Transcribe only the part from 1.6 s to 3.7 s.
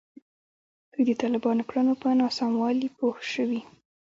کړنو پر ناسموالي پوه شوي.